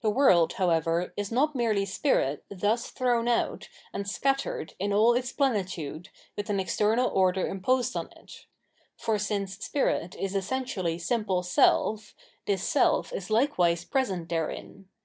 [0.00, 5.30] The world, however, is not merely Spirit thus thrown out and scattered in aU its
[5.30, 8.46] plenitude with an external order imposed on it;
[8.96, 14.88] for since Spirit is essentially simple Self, this self is likewise present therein.